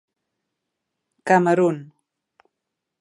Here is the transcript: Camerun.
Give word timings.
Camerun. 1.27 1.77